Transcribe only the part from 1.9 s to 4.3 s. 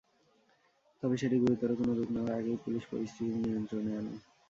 রূপ নেওয়ার আগেই পুলিশ পরিস্থিতি নিয়ন্ত্রণে আনে।